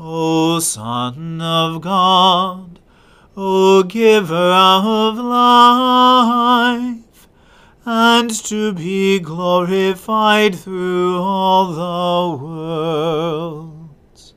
O 0.00 0.60
Son 0.60 1.40
of 1.40 1.80
God, 1.80 2.78
O 3.36 3.82
Giver 3.82 4.32
of 4.34 5.16
life, 5.18 6.98
and 7.84 8.30
to 8.44 8.72
be 8.74 9.18
glorified 9.18 10.54
through 10.54 11.18
all 11.20 11.72
the 11.72 12.44
worlds. 12.44 14.34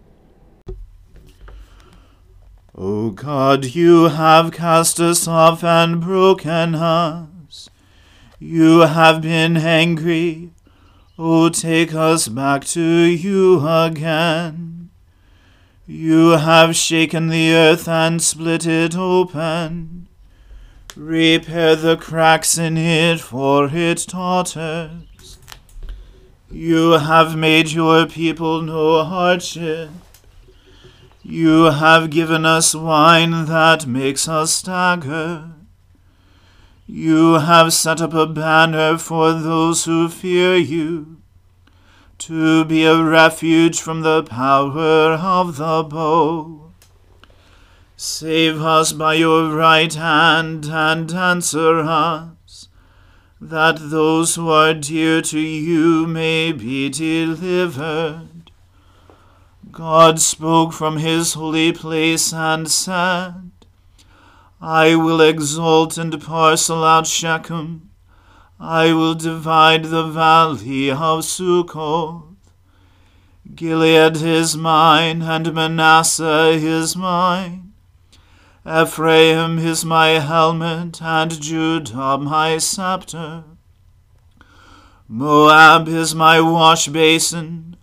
O 2.75 3.11
God, 3.11 3.65
you 3.65 4.05
have 4.05 4.51
cast 4.51 4.99
us 4.99 5.27
off 5.27 5.63
and 5.63 6.01
broken 6.01 6.73
us. 6.73 7.69
You 8.39 8.79
have 8.79 9.21
been 9.21 9.57
angry. 9.57 10.53
O 11.19 11.49
take 11.49 11.93
us 11.93 12.27
back 12.27 12.65
to 12.65 12.81
you 12.81 13.63
again. 13.67 14.80
You 15.93 16.37
have 16.37 16.73
shaken 16.73 17.27
the 17.27 17.51
earth 17.51 17.85
and 17.85 18.21
split 18.21 18.65
it 18.65 18.95
open. 18.95 20.07
Repair 20.95 21.75
the 21.75 21.97
cracks 21.97 22.57
in 22.57 22.77
it, 22.77 23.19
for 23.19 23.69
it 23.69 24.05
totters. 24.07 25.37
You 26.49 26.91
have 26.91 27.35
made 27.35 27.71
your 27.71 28.07
people 28.07 28.61
know 28.61 29.03
hardship. 29.03 29.89
You 31.23 31.65
have 31.65 32.09
given 32.09 32.45
us 32.45 32.73
wine 32.73 33.47
that 33.47 33.85
makes 33.85 34.29
us 34.29 34.53
stagger. 34.53 35.51
You 36.87 37.33
have 37.33 37.73
set 37.73 37.99
up 37.99 38.13
a 38.13 38.25
banner 38.27 38.97
for 38.97 39.33
those 39.33 39.83
who 39.83 40.07
fear 40.07 40.55
you 40.55 41.20
to 42.21 42.63
be 42.65 42.85
a 42.85 43.03
refuge 43.03 43.81
from 43.81 44.01
the 44.01 44.21
power 44.21 45.13
of 45.13 45.57
the 45.57 45.83
bow. 45.83 46.71
Save 47.97 48.61
us 48.61 48.93
by 48.93 49.15
your 49.15 49.55
right 49.55 49.91
hand 49.91 50.65
and 50.65 51.11
answer 51.11 51.79
us, 51.79 52.67
that 53.39 53.77
those 53.79 54.35
who 54.35 54.49
are 54.49 54.75
dear 54.75 55.23
to 55.23 55.39
you 55.39 56.05
may 56.05 56.51
be 56.51 56.89
delivered. 56.89 58.51
God 59.71 60.19
spoke 60.19 60.73
from 60.73 60.97
his 60.97 61.33
holy 61.33 61.71
place 61.71 62.31
and 62.31 62.69
said, 62.69 63.51
I 64.61 64.93
will 64.95 65.21
exalt 65.21 65.97
and 65.97 66.21
parcel 66.21 66.83
out 66.83 67.07
Shechem 67.07 67.90
I 68.63 68.93
will 68.93 69.15
divide 69.15 69.85
the 69.85 70.05
valley 70.05 70.91
of 70.91 71.25
Succoth. 71.25 72.25
Gilead 73.55 74.17
is 74.17 74.55
mine, 74.55 75.23
and 75.23 75.51
Manasseh 75.51 76.51
is 76.51 76.95
mine. 76.95 77.73
Ephraim 78.63 79.57
is 79.57 79.83
my 79.83 80.09
helmet, 80.19 81.01
and 81.01 81.41
Judah 81.41 82.19
my 82.19 82.59
scepter. 82.59 83.45
Moab 85.07 85.87
is 85.87 86.13
my 86.13 86.39
wash 86.39 86.87
basin, 86.87 87.75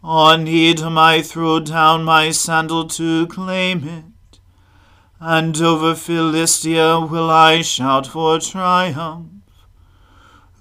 On 0.00 0.46
Edom 0.46 0.96
I 0.96 1.22
throw 1.22 1.58
down 1.58 2.04
my 2.04 2.30
sandal 2.30 2.86
to 2.86 3.26
claim 3.26 3.82
it, 3.82 4.38
and 5.18 5.60
over 5.60 5.96
Philistia 5.96 7.00
will 7.00 7.30
I 7.30 7.62
shout 7.62 8.06
for 8.06 8.38
triumph. 8.38 9.39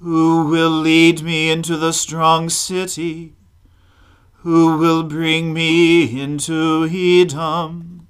Who 0.02 0.46
will 0.46 0.70
lead 0.70 1.24
me 1.24 1.52
into 1.52 1.76
the 1.76 1.92
strong 1.92 2.48
city? 2.48 3.34
Who 4.44 4.78
will 4.78 5.04
bring 5.04 5.54
me 5.54 6.22
into 6.22 6.88
Edom? 6.90 8.08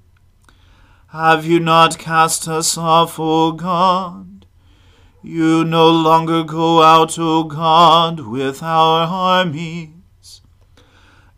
Have 1.08 1.44
you 1.44 1.58
not 1.58 1.98
cast 1.98 2.46
us 2.46 2.78
off, 2.78 3.18
O 3.18 3.50
God? 3.50 4.46
You 5.20 5.64
no 5.64 5.90
longer 5.90 6.44
go 6.44 6.80
out, 6.80 7.18
O 7.18 7.42
God, 7.42 8.20
with 8.20 8.62
our 8.62 9.08
armies. 9.08 10.42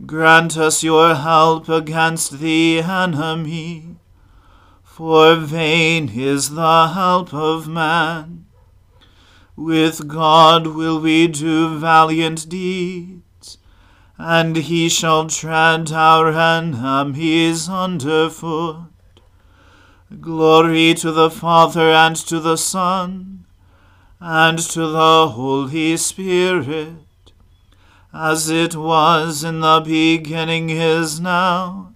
Grant 0.05 0.59
us 0.59 0.85
your 0.85 1.15
help 1.15 1.71
against 1.71 2.41
the 2.41 2.81
enemy, 2.81 3.97
for 4.83 5.35
vain 5.37 6.11
is 6.11 6.51
the 6.51 6.89
help 6.89 7.33
of 7.33 7.67
man. 7.67 8.45
With 9.57 10.09
God 10.09 10.69
will 10.69 10.99
we 10.99 11.29
do 11.29 11.79
valiant 11.79 12.49
deeds, 12.49 13.59
and 14.17 14.57
he 14.57 14.89
shall 14.89 15.27
tread 15.27 15.93
our 15.93 16.29
enemies 16.33 17.69
underfoot. 17.69 18.87
Glory 20.21 20.95
to 20.95 21.13
the 21.13 21.31
Father 21.31 21.91
and 21.91 22.17
to 22.17 22.41
the 22.41 22.57
Son 22.57 23.45
and 24.21 24.59
to 24.59 24.87
the 24.87 25.29
Holy 25.29 25.97
Spirit, 25.97 27.33
as 28.15 28.49
it 28.49 28.75
was 28.75 29.43
in 29.45 29.61
the 29.61 29.81
beginning 29.85 30.71
is 30.71 31.21
now, 31.21 31.93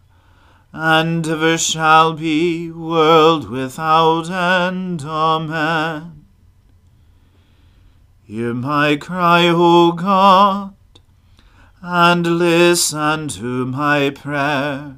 and 0.72 1.26
ever 1.26 1.56
shall 1.56 2.12
be, 2.12 2.70
world 2.70 3.48
without 3.48 4.28
end. 4.28 5.04
Amen. 5.04 6.15
Hear 8.28 8.54
my 8.54 8.96
cry, 8.96 9.46
O 9.46 9.92
God, 9.92 10.74
and 11.80 12.26
listen 12.26 13.28
to 13.28 13.66
my 13.66 14.10
prayer. 14.10 14.96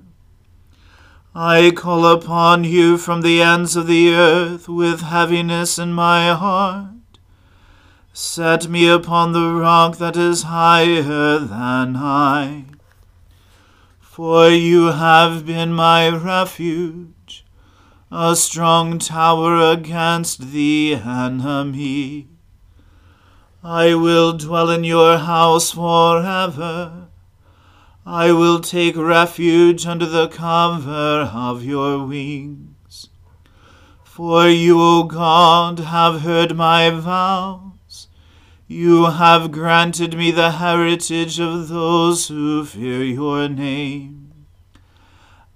I 1.35 1.73
call 1.77 2.07
upon 2.07 2.65
you 2.65 2.97
from 2.97 3.21
the 3.21 3.43
ends 3.43 3.77
of 3.77 3.87
the 3.87 4.15
earth 4.15 4.67
with 4.67 5.03
heaviness 5.03 5.79
in 5.79 5.93
my 5.93 6.33
heart. 6.33 7.19
Set 8.15 8.67
me 8.67 8.89
upon 8.89 9.33
the 9.33 9.53
rock 9.53 9.99
that 9.99 10.17
is 10.17 10.45
higher 10.45 11.03
than 11.39 11.97
I. 11.97 12.65
For 14.01 14.49
you 14.49 14.87
have 14.93 15.45
been 15.45 15.75
my 15.75 16.09
refuge, 16.09 17.45
a 18.11 18.35
strong 18.35 18.99
tower 18.99 19.71
against 19.71 20.51
the 20.51 20.95
enemy. 20.95 22.29
I 23.71 23.95
will 23.95 24.33
dwell 24.33 24.71
in 24.71 24.83
your 24.83 25.19
house 25.19 25.73
forever. 25.73 27.09
I 28.07 28.33
will 28.33 28.61
take 28.61 28.97
refuge 28.97 29.85
under 29.85 30.07
the 30.07 30.29
cover 30.29 31.31
of 31.35 31.63
your 31.63 32.07
wings. 32.07 33.11
For 34.05 34.49
you, 34.49 34.81
O 34.81 35.03
God, 35.03 35.81
have 35.81 36.23
heard 36.23 36.57
my 36.57 36.89
vows. 36.89 38.09
You 38.67 39.05
have 39.05 39.53
granted 39.53 40.17
me 40.17 40.31
the 40.31 40.53
heritage 40.53 41.39
of 41.39 41.69
those 41.69 42.29
who 42.29 42.65
fear 42.65 43.05
your 43.05 43.51
name. 43.51 44.33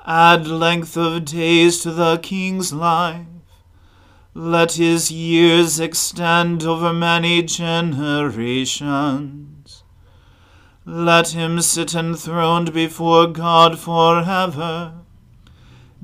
Add 0.04 0.46
length 0.46 0.98
of 0.98 1.24
days 1.24 1.80
to 1.80 1.90
the 1.90 2.18
king's 2.18 2.74
life 2.74 3.31
let 4.34 4.72
his 4.72 5.10
years 5.10 5.78
extend 5.78 6.64
over 6.64 6.90
many 6.92 7.42
generations. 7.42 9.84
Let 10.86 11.28
him 11.28 11.60
sit 11.60 11.94
enthroned 11.94 12.72
before 12.72 13.26
God 13.26 13.78
forever. 13.78 14.94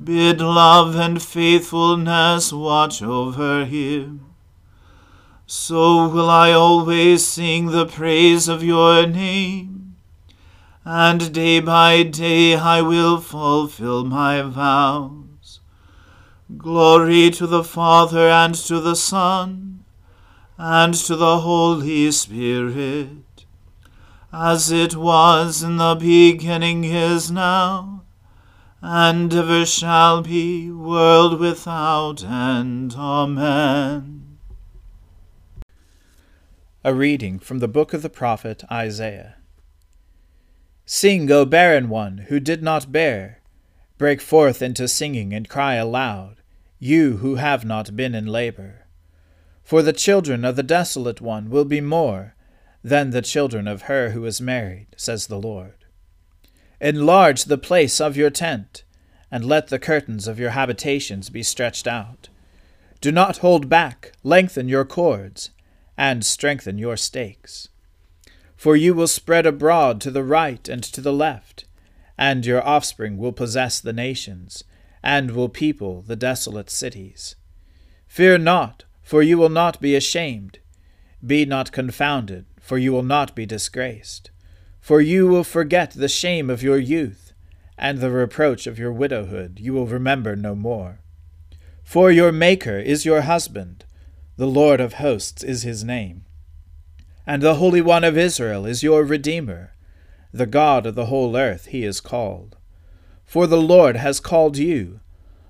Bid 0.01 0.39
love 0.41 0.95
and 0.95 1.21
faithfulness 1.21 2.53
watch 2.53 3.01
over 3.01 3.65
him. 3.65 4.27
So 5.47 6.07
will 6.07 6.29
I 6.29 6.51
always 6.51 7.25
sing 7.25 7.71
the 7.71 7.87
praise 7.87 8.47
of 8.47 8.63
your 8.63 9.07
name, 9.07 9.95
and 10.85 11.33
day 11.33 11.59
by 11.59 12.03
day 12.03 12.55
I 12.55 12.83
will 12.83 13.19
fulfill 13.19 14.05
my 14.05 14.43
vow. 14.43 15.28
Glory 16.57 17.29
to 17.29 17.45
the 17.45 17.63
Father 17.63 18.27
and 18.27 18.55
to 18.55 18.79
the 18.79 18.95
Son 18.95 19.83
and 20.57 20.95
to 20.95 21.15
the 21.15 21.41
Holy 21.41 22.11
Spirit, 22.11 23.45
as 24.33 24.71
it 24.71 24.95
was 24.95 25.61
in 25.61 25.77
the 25.77 25.93
beginning 25.93 26.85
is 26.85 27.29
now, 27.29 28.03
and 28.81 29.31
ever 29.31 29.63
shall 29.63 30.23
be, 30.23 30.71
world 30.71 31.39
without 31.39 32.23
end. 32.23 32.95
Amen. 32.97 34.39
A 36.83 36.95
reading 36.95 37.37
from 37.37 37.59
the 37.59 37.67
book 37.67 37.93
of 37.93 38.01
the 38.01 38.09
prophet 38.09 38.63
Isaiah. 38.71 39.35
Sing, 40.87 41.31
O 41.31 41.45
barren 41.45 41.89
one 41.89 42.25
who 42.29 42.39
did 42.39 42.63
not 42.63 42.91
bear, 42.91 43.39
break 43.99 44.19
forth 44.19 44.63
into 44.63 44.87
singing 44.87 45.31
and 45.31 45.47
cry 45.47 45.75
aloud 45.75 46.38
you 46.79 47.17
who 47.17 47.35
have 47.35 47.65
not 47.65 47.95
been 47.95 48.15
in 48.15 48.25
labor. 48.25 48.85
For 49.63 49.83
the 49.83 49.93
children 49.93 50.45
of 50.45 50.55
the 50.55 50.63
desolate 50.63 51.19
one 51.19 51.49
will 51.49 51.65
be 51.65 51.81
more 51.81 52.35
than 52.81 53.09
the 53.09 53.21
children 53.21 53.67
of 53.67 53.83
her 53.83 54.11
who 54.11 54.25
is 54.25 54.39
married, 54.39 54.87
says 54.95 55.27
the 55.27 55.39
Lord. 55.39 55.85
Enlarge 56.79 57.43
the 57.43 57.57
place 57.57 57.99
of 57.99 58.15
your 58.15 58.29
tent, 58.29 58.83
and 59.29 59.43
let 59.43 59.67
the 59.67 59.77
curtains 59.77 60.27
of 60.27 60.39
your 60.39 60.51
habitations 60.51 61.29
be 61.29 61.43
stretched 61.43 61.85
out. 61.85 62.29
Do 63.01 63.11
not 63.11 63.37
hold 63.37 63.67
back, 63.67 64.13
lengthen 64.23 64.69
your 64.69 64.85
cords, 64.85 65.51
and 65.97 66.25
strengthen 66.25 66.77
your 66.77 66.95
stakes. 66.95 67.67
For 68.55 68.75
you 68.75 68.93
will 68.93 69.07
spread 69.07 69.45
abroad 69.45 69.99
to 70.01 70.11
the 70.11 70.23
right 70.23 70.67
and 70.69 70.81
to 70.83 71.01
the 71.01 71.13
left, 71.13 71.65
and 72.17 72.45
your 72.45 72.65
offspring 72.65 73.17
will 73.17 73.33
possess 73.33 73.79
the 73.81 73.93
nations 73.93 74.63
and 75.03 75.31
will 75.31 75.49
people 75.49 76.01
the 76.01 76.15
desolate 76.15 76.69
cities. 76.69 77.35
Fear 78.07 78.39
not, 78.39 78.85
for 79.01 79.21
you 79.21 79.37
will 79.37 79.49
not 79.49 79.79
be 79.79 79.95
ashamed. 79.95 80.59
Be 81.25 81.45
not 81.45 81.71
confounded, 81.71 82.45
for 82.59 82.77
you 82.77 82.91
will 82.91 83.03
not 83.03 83.35
be 83.35 83.45
disgraced. 83.45 84.31
For 84.79 85.01
you 85.01 85.27
will 85.27 85.43
forget 85.43 85.91
the 85.91 86.07
shame 86.07 86.49
of 86.49 86.63
your 86.63 86.77
youth, 86.77 87.33
and 87.77 87.99
the 87.99 88.11
reproach 88.11 88.67
of 88.67 88.79
your 88.79 88.91
widowhood 88.91 89.59
you 89.59 89.73
will 89.73 89.87
remember 89.87 90.35
no 90.35 90.55
more. 90.55 90.99
For 91.83 92.11
your 92.11 92.31
Maker 92.31 92.77
is 92.77 93.05
your 93.05 93.21
husband, 93.21 93.85
the 94.37 94.47
Lord 94.47 94.79
of 94.79 94.93
hosts 94.93 95.43
is 95.43 95.63
his 95.63 95.83
name. 95.83 96.25
And 97.25 97.41
the 97.41 97.55
Holy 97.55 97.81
One 97.81 98.03
of 98.03 98.17
Israel 98.17 98.65
is 98.65 98.83
your 98.83 99.03
Redeemer, 99.03 99.73
the 100.31 100.45
God 100.45 100.85
of 100.85 100.95
the 100.95 101.07
whole 101.07 101.35
earth 101.35 101.65
he 101.67 101.83
is 101.83 101.99
called. 101.99 102.55
For 103.29 103.45
the 103.45 103.61
Lord 103.61 103.95
has 103.95 104.19
called 104.19 104.57
you, 104.57 105.01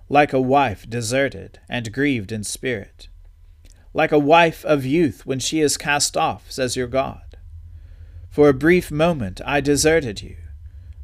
like 0.09 0.33
a 0.33 0.41
wife 0.41 0.85
deserted 0.89 1.61
and 1.69 1.93
grieved 1.93 2.29
in 2.29 2.43
spirit, 2.43 3.07
like 3.93 4.11
a 4.11 4.19
wife 4.19 4.65
of 4.65 4.85
youth 4.85 5.25
when 5.25 5.39
she 5.39 5.61
is 5.61 5.77
cast 5.77 6.17
off, 6.17 6.51
says 6.51 6.75
your 6.75 6.87
God. 6.87 7.37
For 8.29 8.49
a 8.49 8.53
brief 8.53 8.91
moment 8.91 9.39
I 9.45 9.61
deserted 9.61 10.21
you, 10.21 10.35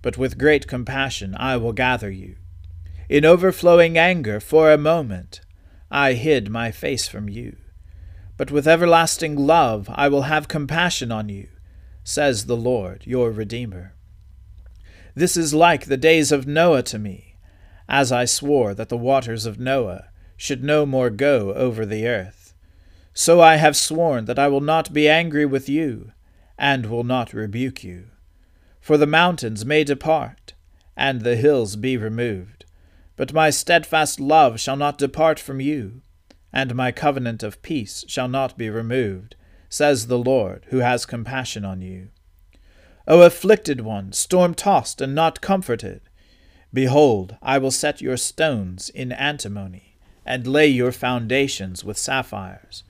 but 0.02 0.18
with 0.18 0.38
great 0.38 0.68
compassion 0.68 1.34
I 1.40 1.56
will 1.56 1.72
gather 1.72 2.12
you. 2.12 2.36
In 3.08 3.24
overflowing 3.24 3.98
anger 3.98 4.42
for 4.42 4.70
a 4.70 4.78
moment 4.78 5.40
I 5.90 6.12
hid 6.12 6.50
my 6.50 6.72
face 6.72 7.08
from 7.08 7.30
you, 7.30 7.56
but 8.36 8.52
with 8.52 8.68
everlasting 8.68 9.38
love 9.38 9.90
I 9.96 10.10
will 10.10 10.24
have 10.24 10.50
compassion 10.50 11.10
on 11.10 11.30
you, 11.30 11.48
says 12.04 12.48
the 12.48 12.58
Lord 12.58 13.04
your 13.08 13.32
Redeemer. 13.32 13.95
This 15.16 15.38
is 15.38 15.54
like 15.54 15.86
the 15.86 15.96
days 15.96 16.34
of 16.34 16.46
Noah 16.46 16.84
to 16.84 17.00
me, 17.00 17.38
as 17.88 18.12
I 18.12 18.26
swore 18.26 18.74
that 18.74 18.90
the 18.90 18.98
waters 18.98 19.46
of 19.46 19.58
Noah 19.58 20.10
should 20.36 20.62
no 20.62 20.86
more 20.86 21.10
go 21.10 21.54
over 21.54 21.86
the 21.86 22.06
earth. 22.06 22.54
So 23.14 23.40
I 23.40 23.56
have 23.56 23.78
sworn 23.78 24.26
that 24.26 24.38
I 24.38 24.50
will 24.50 24.60
not 24.60 24.92
be 24.92 25.08
angry 25.08 25.46
with 25.46 25.70
you, 25.70 26.12
and 26.58 26.88
will 26.88 27.06
not 27.06 27.32
rebuke 27.32 27.82
you. 27.82 28.08
For 28.82 28.98
the 28.98 29.08
mountains 29.08 29.66
may 29.66 29.86
depart, 29.86 30.54
and 30.98 31.22
the 31.22 31.38
hills 31.38 31.78
be 31.78 31.96
removed, 31.96 32.66
but 33.16 33.34
my 33.34 33.50
steadfast 33.50 34.20
love 34.20 34.60
shall 34.60 34.76
not 34.76 34.98
depart 34.98 35.40
from 35.40 35.62
you, 35.62 36.02
and 36.52 36.76
my 36.76 36.92
covenant 36.92 37.42
of 37.42 37.62
peace 37.62 38.04
shall 38.10 38.28
not 38.28 38.58
be 38.58 38.70
removed, 38.70 39.38
says 39.70 40.08
the 40.08 40.20
Lord, 40.20 40.66
who 40.72 40.80
has 40.80 41.06
compassion 41.06 41.64
on 41.64 41.82
you. 41.82 42.10
O 43.08 43.22
afflicted 43.22 43.82
one, 43.82 44.12
storm 44.14 44.56
tossed 44.56 45.00
and 45.00 45.14
not 45.14 45.42
comforted, 45.42 46.02
behold, 46.74 47.38
I 47.42 47.58
will 47.58 47.72
set 47.72 48.02
your 48.02 48.18
stones 48.18 48.90
in 48.90 49.12
antimony, 49.12 49.98
and 50.26 50.48
lay 50.48 50.68
your 50.68 50.92
foundations 50.92 51.84
with 51.84 51.98
sapphires. 51.98 52.84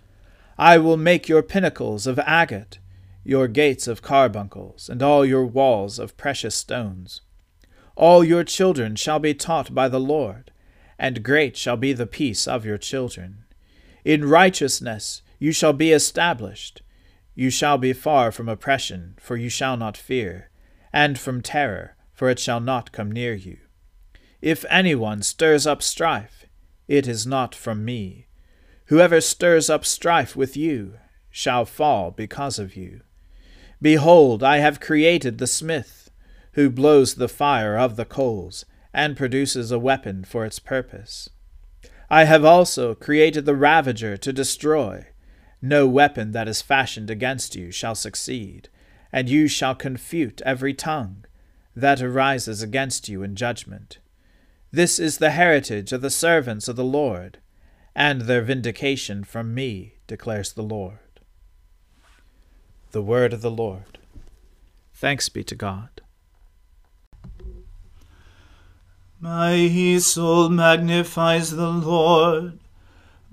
I 0.58 0.78
will 0.78 0.98
make 0.98 1.28
your 1.28 1.44
pinnacles 1.44 2.08
of 2.08 2.18
agate, 2.20 2.80
your 3.26 3.48
gates 3.48 3.88
of 3.88 4.02
carbuncles, 4.02 4.88
and 4.88 5.04
all 5.04 5.26
your 5.26 5.46
walls 5.46 6.00
of 6.00 6.16
precious 6.16 6.56
stones. 6.56 7.22
All 7.96 8.24
your 8.24 8.44
children 8.44 8.96
shall 8.96 9.20
be 9.20 9.34
taught 9.34 9.74
by 9.74 9.90
the 9.90 10.00
Lord, 10.00 10.52
and 10.98 11.24
great 11.24 11.58
shall 11.58 11.76
be 11.76 11.92
the 11.92 12.08
peace 12.08 12.48
of 12.48 12.66
your 12.66 12.78
children. 12.78 13.44
In 14.06 14.24
righteousness 14.24 15.22
you 15.40 15.52
shall 15.52 15.74
be 15.74 15.92
established. 15.92 16.82
You 17.36 17.50
shall 17.50 17.78
be 17.78 17.92
far 17.92 18.32
from 18.32 18.48
oppression, 18.48 19.16
for 19.20 19.36
you 19.36 19.50
shall 19.50 19.76
not 19.76 19.98
fear, 19.98 20.50
and 20.94 21.20
from 21.20 21.42
terror, 21.42 21.96
for 22.14 22.30
it 22.30 22.40
shall 22.40 22.62
not 22.62 22.94
come 22.94 23.12
near 23.12 23.34
you. 23.34 23.58
If 24.42 24.64
anyone 24.70 25.22
stirs 25.22 25.68
up 25.68 25.84
strife, 25.84 26.46
it 26.88 27.08
is 27.08 27.28
not 27.28 27.54
from 27.54 27.84
me. 27.84 28.28
Whoever 28.86 29.20
stirs 29.20 29.70
up 29.70 29.84
strife 29.84 30.36
with 30.36 30.56
you 30.56 30.94
shall 31.30 31.66
fall 31.66 32.12
because 32.12 32.58
of 32.58 32.78
you. 32.78 33.02
Behold, 33.82 34.42
I 34.42 34.60
have 34.60 34.80
created 34.80 35.38
the 35.38 35.48
smith, 35.48 36.10
who 36.54 36.70
blows 36.70 37.16
the 37.16 37.28
fire 37.28 37.78
of 37.78 37.98
the 37.98 38.06
coals, 38.06 38.64
and 38.94 39.18
produces 39.18 39.72
a 39.72 39.80
weapon 39.80 40.24
for 40.24 40.46
its 40.46 40.60
purpose. 40.60 41.30
I 42.10 42.24
have 42.24 42.46
also 42.46 42.96
created 42.96 43.46
the 43.46 43.56
ravager 43.56 44.16
to 44.16 44.32
destroy 44.32 45.08
no 45.62 45.88
weapon 45.88 46.32
that 46.32 46.48
is 46.48 46.62
fashioned 46.62 47.10
against 47.10 47.56
you 47.56 47.72
shall 47.72 47.96
succeed, 47.96 48.70
and 49.12 49.30
you 49.30 49.48
shall 49.48 49.76
confute 49.76 50.42
every 50.46 50.74
tongue 50.74 51.26
that 51.76 52.02
arises 52.02 52.62
against 52.62 53.10
you 53.10 53.24
in 53.24 53.36
judgment. 53.36 54.00
This 54.72 55.00
is 55.00 55.18
the 55.18 55.32
heritage 55.32 55.92
of 55.94 56.02
the 56.02 56.10
servants 56.10 56.68
of 56.68 56.76
the 56.76 56.84
Lord, 56.84 57.40
and 57.96 58.22
their 58.22 58.42
vindication 58.42 59.24
from 59.24 59.54
me, 59.54 59.96
declares 60.08 60.54
the 60.54 60.64
Lord. 60.64 61.00
The 62.92 63.02
word 63.02 63.34
of 63.34 63.42
the 63.42 63.52
Lord. 63.52 64.00
Thanks 64.94 65.30
be 65.30 65.44
to 65.46 65.56
God. 65.56 66.02
My 69.20 69.98
soul 70.00 70.50
magnifies 70.50 71.52
the 71.52 71.70
Lord. 71.70 72.60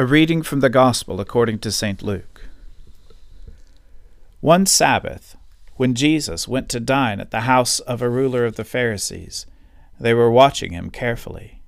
A 0.00 0.06
reading 0.06 0.42
from 0.42 0.60
the 0.60 0.70
Gospel 0.70 1.20
according 1.20 1.58
to 1.58 1.72
St. 1.72 2.04
Luke. 2.04 2.42
One 4.38 4.64
Sabbath, 4.64 5.36
when 5.74 5.96
Jesus 5.96 6.46
went 6.46 6.68
to 6.68 6.78
dine 6.78 7.18
at 7.18 7.32
the 7.32 7.40
house 7.40 7.80
of 7.80 8.00
a 8.00 8.08
ruler 8.08 8.44
of 8.44 8.54
the 8.54 8.62
Pharisees, 8.62 9.44
they 9.98 10.14
were 10.14 10.30
watching 10.30 10.70
him 10.70 10.90
carefully. 10.90 11.62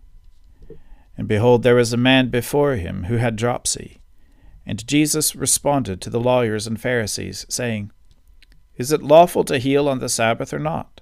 And 1.18 1.26
behold, 1.26 1.64
there 1.64 1.74
was 1.74 1.92
a 1.92 1.96
man 1.96 2.28
before 2.28 2.76
him 2.76 3.06
who 3.06 3.16
had 3.16 3.34
dropsy. 3.34 4.00
And 4.64 4.86
Jesus 4.86 5.34
responded 5.34 6.00
to 6.00 6.08
the 6.08 6.20
lawyers 6.20 6.68
and 6.68 6.80
Pharisees, 6.80 7.46
saying, 7.48 7.90
Is 8.76 8.92
it 8.92 9.02
lawful 9.02 9.42
to 9.42 9.58
heal 9.58 9.88
on 9.88 9.98
the 9.98 10.08
Sabbath 10.08 10.54
or 10.54 10.60
not? 10.60 11.00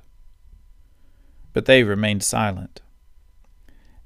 But 1.53 1.67
they 1.67 1.83
remained 1.83 2.23
silent. 2.23 2.81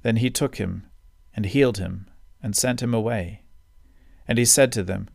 Then 0.02 0.16
he 0.16 0.28
took 0.28 0.56
him 0.56 0.88
and 1.36 1.46
healed 1.46 1.78
him 1.78 2.08
and 2.42 2.56
sent 2.56 2.82
him 2.82 2.92
away. 2.92 3.42
And 4.26 4.38
he 4.38 4.44
said 4.44 4.72
to 4.72 4.82
them, 4.82 5.08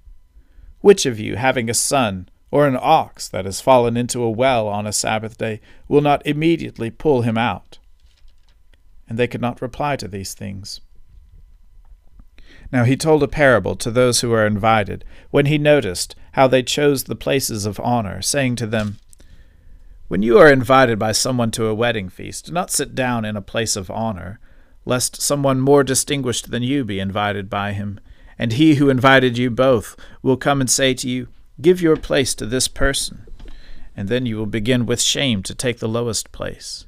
Which 0.82 1.06
of 1.06 1.20
you, 1.20 1.36
having 1.36 1.70
a 1.70 1.74
son, 1.74 2.30
or 2.52 2.68
an 2.68 2.78
ox 2.80 3.28
that 3.28 3.46
has 3.46 3.62
fallen 3.62 3.98
into 3.98 4.24
a 4.24 4.32
well 4.32 4.68
on 4.68 4.88
a 4.88 4.94
Sabbath 4.94 5.38
day, 5.38 5.60
will 5.88 6.02
not 6.02 6.26
immediately 6.26 6.90
pull 6.90 7.22
him 7.22 7.38
out? 7.38 7.80
And 9.08 9.18
they 9.18 9.28
could 9.28 9.42
not 9.42 9.62
reply 9.62 9.96
to 9.98 10.08
these 10.08 10.34
things. 10.34 10.82
Now 12.72 12.84
he 12.84 12.98
told 12.98 13.24
a 13.24 13.28
parable 13.28 13.76
to 13.78 13.92
those 13.92 14.22
who 14.22 14.30
were 14.30 14.46
invited, 14.46 15.06
when 15.32 15.46
he 15.46 15.58
noticed 15.58 16.16
how 16.34 16.48
they 16.48 16.64
chose 16.64 17.04
the 17.04 17.16
places 17.16 17.66
of 17.66 17.80
honor, 17.80 18.22
saying 18.22 18.58
to 18.58 18.68
them, 18.68 18.98
When 20.08 20.22
you 20.22 20.38
are 20.38 20.52
invited 20.52 21.00
by 21.00 21.14
someone 21.14 21.52
to 21.52 21.68
a 21.68 21.76
wedding 21.76 22.10
feast, 22.10 22.46
do 22.46 22.52
not 22.52 22.72
sit 22.72 22.94
down 22.94 23.26
in 23.26 23.36
a 23.36 23.42
place 23.42 23.76
of 23.76 23.90
honor 23.90 24.40
lest 24.88 25.22
someone 25.22 25.60
more 25.60 25.84
distinguished 25.84 26.50
than 26.50 26.64
you 26.64 26.86
be 26.86 26.98
invited 27.00 27.50
by 27.50 27.74
him. 27.74 28.00
And 28.40 28.54
he 28.54 28.76
who 28.76 28.90
invited 28.90 29.38
you 29.38 29.52
both 29.52 29.98
will 30.22 30.38
come 30.38 30.62
and 30.62 30.70
say 30.70 30.94
to 30.94 31.10
you, 31.10 31.28
Give 31.60 31.82
your 31.82 31.98
place 31.98 32.34
to 32.36 32.46
this 32.46 32.68
person. 32.68 33.28
And 33.96 34.08
then 34.08 34.26
you 34.26 34.38
will 34.38 34.46
begin 34.46 34.86
with 34.86 35.02
shame 35.02 35.44
to 35.44 35.56
take 35.56 35.80
the 35.80 35.90
lowest 35.90 36.32
place. 36.32 36.86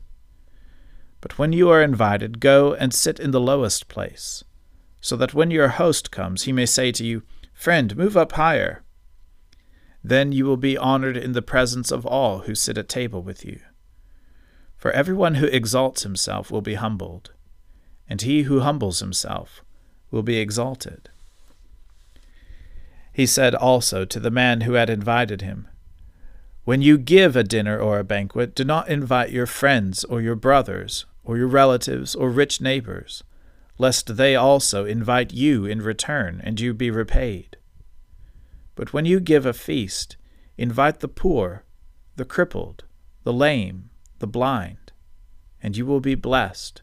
But 1.22 1.38
when 1.38 1.51
you 1.51 1.70
are 1.70 1.82
invited, 1.82 2.39
go 2.39 2.74
and 2.74 2.94
sit 2.94 3.20
in 3.20 3.32
the 3.32 3.41
lowest 3.41 3.89
place, 3.89 4.44
so 5.01 5.18
that 5.18 5.34
when 5.34 5.51
your 5.51 5.70
host 5.70 6.12
comes, 6.12 6.44
he 6.44 6.53
may 6.53 6.65
say 6.65 6.91
to 6.94 7.03
you, 7.03 7.24
Friend, 7.51 7.98
move 7.98 8.15
up 8.15 8.34
higher. 8.34 8.84
Then 10.01 10.32
you 10.32 10.46
will 10.46 10.56
be 10.56 10.77
honored 10.77 11.18
in 11.18 11.34
the 11.34 11.41
presence 11.41 11.91
of 11.91 12.06
all 12.06 12.39
who 12.39 12.56
sit 12.56 12.77
at 12.77 12.88
table 12.88 13.22
with 13.22 13.44
you. 13.44 13.60
For 14.77 14.91
everyone 14.91 15.36
who 15.36 15.48
exalts 15.48 16.03
himself 16.03 16.50
will 16.51 16.62
be 16.62 16.75
humbled 16.75 17.32
and 18.10 18.22
he 18.22 18.44
who 18.44 18.62
humbles 18.62 19.00
himself 19.00 19.63
will 20.12 20.24
be 20.24 20.38
exalted. 20.38 21.10
He 23.13 23.25
said 23.25 23.54
also 23.54 24.06
to 24.06 24.20
the 24.20 24.32
man 24.32 24.62
who 24.62 24.74
had 24.74 24.89
invited 24.89 25.42
him, 25.42 25.68
When 26.63 26.82
you 26.82 26.98
give 26.98 27.36
a 27.36 27.44
dinner 27.44 27.78
or 27.80 28.00
a 28.00 28.04
banquet, 28.04 28.56
do 28.56 28.63
not 28.63 28.89
invite 28.89 29.32
your 29.32 29.46
friends 29.46 30.04
or 30.04 30.22
your 30.22 30.36
brothers 30.36 31.06
or 31.24 31.38
your 31.38 31.48
relatives 31.48 32.16
or 32.16 32.30
rich 32.30 32.60
neighbors, 32.60 33.24
lest 33.78 34.18
they 34.18 34.36
also 34.36 34.86
invite 34.86 35.32
you 35.32 35.66
in 35.66 35.82
return, 35.82 36.42
and 36.44 36.60
you 36.60 36.74
be 36.74 36.89
repaid. 36.89 37.58
But 38.75 38.94
when 38.94 39.06
you 39.06 39.20
give 39.20 39.46
a 39.46 39.54
feast, 39.54 40.18
invite 40.58 41.01
the 41.01 41.08
poor, 41.08 41.63
the 42.16 42.25
crippled, 42.25 42.86
the 43.24 43.34
lame, 43.34 43.89
the 44.20 44.28
blind, 44.28 44.92
and 45.62 45.75
you 45.75 45.86
will 45.86 46.00
be 46.00 46.16
blessed, 46.16 46.82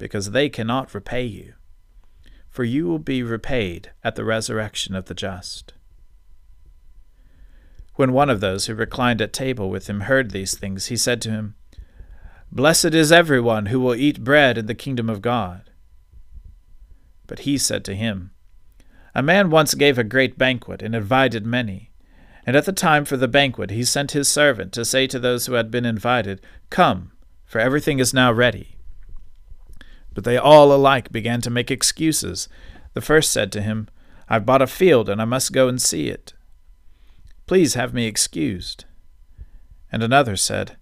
because 0.00 0.30
they 0.30 0.48
cannot 0.48 0.94
repay 0.94 1.24
you. 1.24 1.52
For 2.48 2.64
you 2.64 2.88
will 2.88 2.98
be 2.98 3.22
repaid 3.22 3.92
at 4.02 4.16
the 4.16 4.24
resurrection 4.24 4.96
of 4.96 5.04
the 5.04 5.14
just. 5.14 5.74
When 7.94 8.12
one 8.12 8.30
of 8.30 8.40
those 8.40 8.66
who 8.66 8.74
reclined 8.74 9.20
at 9.20 9.32
table 9.32 9.68
with 9.70 9.88
him 9.88 10.00
heard 10.00 10.30
these 10.30 10.56
things, 10.56 10.86
he 10.86 10.96
said 10.96 11.20
to 11.22 11.30
him, 11.30 11.54
Blessed 12.50 12.94
is 12.94 13.12
everyone 13.12 13.66
who 13.66 13.78
will 13.78 13.94
eat 13.94 14.24
bread 14.24 14.58
in 14.58 14.66
the 14.66 14.74
kingdom 14.74 15.08
of 15.08 15.22
God. 15.22 15.70
But 17.26 17.40
he 17.40 17.58
said 17.58 17.84
to 17.84 17.94
him, 17.94 18.32
A 19.14 19.22
man 19.22 19.50
once 19.50 19.74
gave 19.74 19.98
a 19.98 20.02
great 20.02 20.38
banquet 20.38 20.82
and 20.82 20.94
invited 20.94 21.46
many. 21.46 21.90
And 22.46 22.56
at 22.56 22.64
the 22.64 22.72
time 22.72 23.04
for 23.04 23.18
the 23.18 23.28
banquet 23.28 23.70
he 23.70 23.84
sent 23.84 24.12
his 24.12 24.28
servant 24.28 24.72
to 24.72 24.84
say 24.84 25.06
to 25.06 25.18
those 25.20 25.44
who 25.44 25.52
had 25.52 25.70
been 25.70 25.84
invited, 25.84 26.40
Come, 26.70 27.12
for 27.44 27.60
everything 27.60 27.98
is 27.98 28.14
now 28.14 28.32
ready. 28.32 28.79
But 30.14 30.24
they 30.24 30.36
all 30.36 30.72
alike 30.72 31.12
began 31.12 31.40
to 31.42 31.50
make 31.50 31.70
excuses. 31.70 32.48
The 32.94 33.00
first 33.00 33.30
said 33.32 33.52
to 33.52 33.62
him, 33.62 33.88
I've 34.28 34.46
bought 34.46 34.62
a 34.62 34.66
field 34.66 35.08
and 35.08 35.20
I 35.20 35.24
must 35.24 35.52
go 35.52 35.68
and 35.68 35.80
see 35.80 36.08
it. 36.08 36.34
Please 37.46 37.74
have 37.74 37.92
me 37.92 38.06
excused. 38.06 38.84
And 39.90 40.02
another 40.02 40.36
said, 40.36 40.76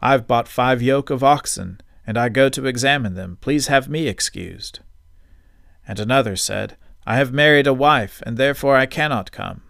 I've 0.00 0.26
bought 0.26 0.48
five 0.48 0.82
yoke 0.82 1.10
of 1.10 1.22
oxen, 1.24 1.80
and 2.06 2.16
I 2.18 2.28
go 2.28 2.48
to 2.48 2.66
examine 2.66 3.14
them. 3.14 3.38
Please 3.40 3.68
have 3.68 3.88
me 3.88 4.08
excused. 4.08 4.80
And 5.86 5.98
another 5.98 6.36
said, 6.36 6.76
I 7.06 7.16
have 7.16 7.32
married 7.32 7.66
a 7.66 7.74
wife, 7.74 8.22
and 8.24 8.36
therefore 8.36 8.76
I 8.76 8.86
cannot 8.86 9.32
come. 9.32 9.62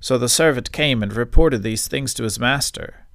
So 0.00 0.18
the 0.18 0.28
servant 0.28 0.72
came 0.72 1.02
and 1.02 1.12
reported 1.12 1.62
these 1.62 1.86
things 1.86 2.14
to 2.14 2.24
his 2.24 2.40
master. 2.40 3.06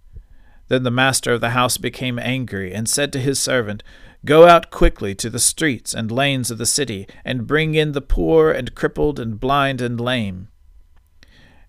Then 0.69 0.83
the 0.83 0.91
master 0.91 1.33
of 1.33 1.41
the 1.41 1.49
house 1.49 1.77
became 1.77 2.19
angry, 2.19 2.73
and 2.73 2.89
said 2.89 3.11
to 3.13 3.19
his 3.19 3.39
servant, 3.39 3.83
Go 4.27 4.45
out 4.45 4.71
quickly 4.71 5.15
to 5.15 5.29
the 5.29 5.39
streets 5.39 5.93
and 5.93 6.11
lanes 6.11 6.51
of 6.51 6.57
the 6.57 6.65
city, 6.65 7.07
and 7.23 7.47
bring 7.47 7.75
in 7.75 7.93
the 7.93 8.01
poor 8.01 8.51
and 8.51 8.75
crippled 8.75 9.21
and 9.21 9.39
blind 9.39 9.79
and 9.79 10.01
lame. 10.01 10.49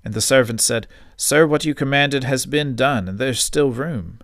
And 0.05 0.13
the 0.13 0.21
servant 0.21 0.61
said, 0.61 0.89
Sir, 1.17 1.47
what 1.47 1.65
you 1.65 1.73
commanded 1.73 2.25
has 2.25 2.47
been 2.47 2.75
done, 2.75 3.07
and 3.07 3.17
there 3.17 3.29
is 3.29 3.39
still 3.39 3.71
room. 3.71 4.19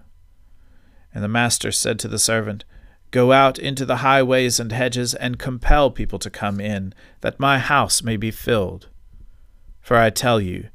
And 1.14 1.22
the 1.22 1.28
master 1.28 1.70
said 1.70 2.00
to 2.00 2.08
the 2.08 2.18
servant, 2.18 2.64
Go 3.12 3.30
out 3.30 3.56
into 3.56 3.86
the 3.86 3.98
highways 3.98 4.58
and 4.58 4.72
hedges, 4.72 5.14
and 5.14 5.38
compel 5.38 5.92
people 5.92 6.18
to 6.18 6.28
come 6.28 6.58
in, 6.58 6.92
that 7.20 7.38
my 7.38 7.60
house 7.60 8.02
may 8.02 8.16
be 8.16 8.32
filled. 8.32 8.88
For 9.80 9.96
I 9.96 10.10
tell 10.10 10.40
you, 10.40 10.70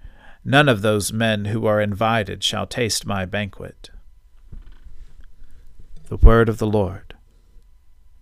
none 0.46 0.70
of 0.70 0.82
those 0.82 1.12
men 1.12 1.44
who 1.44 1.66
are 1.66 1.82
invited 1.82 2.42
shall 2.42 2.66
taste 2.66 3.06
my 3.06 3.25
banquet. 3.25 3.89
The 6.08 6.16
word 6.16 6.48
of 6.48 6.58
the 6.58 6.66
Lord. 6.66 7.09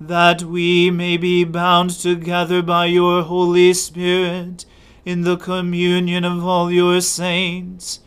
that 0.00 0.42
we 0.42 0.90
may 0.90 1.16
be 1.16 1.44
bound 1.44 1.90
together 1.90 2.62
by 2.62 2.86
your 2.86 3.22
Holy 3.22 3.72
Spirit 3.72 4.64
in 5.04 5.22
the 5.22 5.36
communion 5.36 6.24
of 6.24 6.44
all 6.44 6.70
your 6.70 7.00
saints 7.00 8.00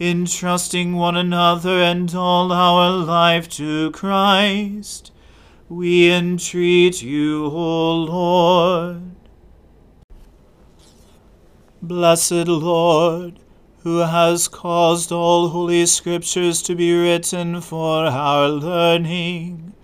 entrusting 0.00 0.94
one 0.94 1.16
another 1.16 1.80
and 1.82 2.14
all 2.14 2.52
our 2.52 2.90
life 2.90 3.48
to 3.48 3.90
Christ, 3.92 5.12
we 5.68 6.10
entreat 6.10 7.02
you, 7.02 7.46
O 7.46 7.94
Lord. 8.02 9.02
Blessed 11.80 12.48
Lord, 12.48 13.38
who 13.82 13.98
has 13.98 14.48
caused 14.48 15.12
all 15.12 15.50
holy 15.50 15.86
scriptures 15.86 16.62
to 16.62 16.74
be 16.74 16.96
written 16.96 17.60
for 17.60 18.06
our 18.06 18.48
learning, 18.48 19.74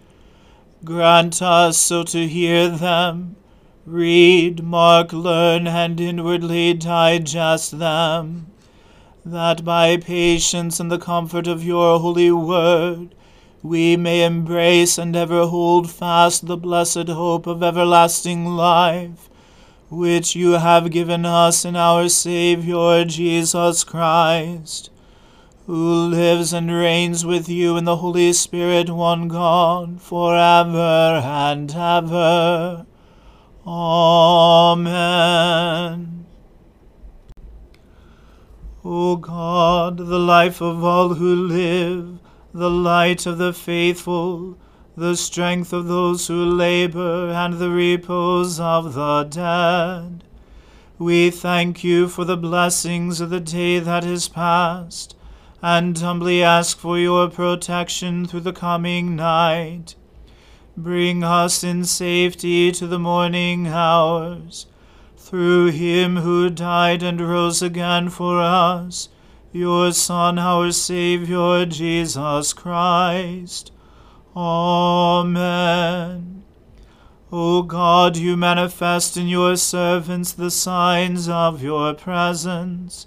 grant 0.85 1.43
us 1.43 1.79
so 1.79 2.03
to 2.05 2.27
hear 2.27 2.69
them, 2.69 3.37
read, 3.85 4.63
mark, 4.63 5.13
learn, 5.13 5.67
and 5.67 6.01
inwardly 6.01 6.75
digest 6.75 7.79
them, 7.79 8.47
that 9.25 9.65
by 9.65 9.97
patience 9.97 10.81
and 10.81 10.91
the 10.91 10.99
comfort 10.99 11.47
of 11.47 11.65
your 11.65 11.99
holy 12.01 12.31
word 12.31 13.15
we 13.63 13.97
may 13.97 14.25
embrace 14.25 14.97
and 14.97 15.15
ever 15.15 15.47
hold 15.47 15.91
fast 15.91 16.47
the 16.47 16.57
blessed 16.57 17.09
hope 17.09 17.47
of 17.47 17.63
everlasting 17.63 18.47
life 18.47 19.29
which 19.91 20.37
you 20.37 20.53
have 20.53 20.91
given 20.91 21.27
us 21.27 21.65
in 21.65 21.75
our 21.75 22.09
Saviour 22.09 23.05
Jesus 23.05 23.83
Christ, 23.83 24.89
who 25.71 26.09
lives 26.09 26.53
and 26.53 26.69
reigns 26.69 27.25
with 27.25 27.49
you 27.49 27.77
in 27.77 27.85
the 27.85 27.99
Holy 27.99 28.33
Spirit, 28.33 28.91
one 28.91 29.29
God, 29.29 30.03
for 30.03 30.35
ever 30.37 31.23
and 31.25 31.73
ever. 31.73 32.85
Amen. 33.65 34.97
O 38.85 39.15
God, 39.15 39.99
the 39.99 40.19
life 40.19 40.61
of 40.61 40.83
all 40.83 41.15
who 41.15 41.37
live, 41.37 42.19
the 42.53 42.69
light 42.69 43.25
of 43.25 43.39
the 43.39 43.53
faithful, 43.53 44.59
the 44.97 45.15
strength 45.15 45.73
of 45.73 45.87
those 45.87 46.27
who 46.27 46.45
labor, 46.47 47.31
and 47.31 47.61
the 47.61 47.71
repose 47.71 48.59
of 48.59 48.95
the 48.95 49.23
dead. 49.23 50.25
We 50.99 51.31
thank 51.31 51.85
you 51.85 52.09
for 52.09 52.25
the 52.25 52.37
blessings 52.37 53.21
of 53.21 53.31
the 53.31 53.39
day 53.39 53.79
that 53.79 54.05
is 54.05 54.27
past, 54.27 55.15
and 55.63 55.99
humbly 55.99 56.43
ask 56.43 56.79
for 56.79 56.99
your 56.99 57.29
protection 57.29 58.27
through 58.27 58.41
the 58.41 58.53
coming 58.53 59.17
night. 59.17 59.95
Bring 60.77 61.23
us 61.23 61.63
in 61.63 61.85
safety 61.85 62.73
to 62.73 62.87
the 62.87 62.99
morning 62.99 63.67
hours. 63.67 64.67
Through 65.17 65.73
him 65.73 66.17
who 66.17 66.51
died 66.51 67.03
and 67.03 67.21
rose 67.21 67.63
again 67.63 68.09
for 68.09 68.41
us, 68.41 69.11
your 69.53 69.93
Son, 69.93 70.39
our 70.39 70.73
Saviour, 70.73 71.67
Jesus 71.67 72.53
Christ. 72.53 73.71
Amen. 74.35 76.45
O 77.33 77.63
God, 77.63 78.17
you 78.17 78.37
manifest 78.37 79.17
in 79.17 79.29
your 79.29 79.57
servants 79.57 80.33
the 80.33 80.51
signs 80.51 81.29
of 81.29 81.63
your 81.63 81.95
presence. 81.95 83.07